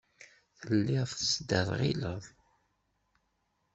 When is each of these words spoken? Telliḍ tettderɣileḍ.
Telliḍ 0.59 1.07
tettderɣileḍ. 1.19 2.23